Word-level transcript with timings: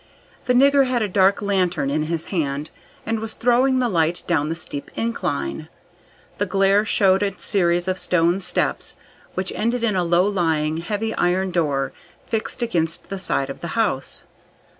The 0.45 0.53
nigger 0.55 0.87
had 0.87 1.03
a 1.03 1.07
dark 1.07 1.43
lantern 1.43 1.91
in 1.91 2.07
his 2.07 2.25
hand, 2.33 2.71
and 3.05 3.19
was 3.19 3.33
throwing 3.35 3.77
the 3.77 3.87
light 3.87 4.23
down 4.25 4.49
the 4.49 4.55
steep 4.55 4.89
incline. 4.95 5.69
The 6.39 6.47
glare 6.47 6.85
showed 6.85 7.21
a 7.21 7.39
series 7.39 7.87
of 7.87 7.99
stone 7.99 8.39
steps, 8.39 8.95
which 9.35 9.53
ended 9.55 9.83
in 9.83 9.95
a 9.95 10.03
low 10.03 10.23
lying 10.27 10.77
heavy 10.77 11.13
iron 11.13 11.51
door 11.51 11.93
fixed 12.25 12.63
against 12.63 13.09
the 13.09 13.19
side 13.19 13.51
of 13.51 13.61
the 13.61 13.77
house. 13.77 14.23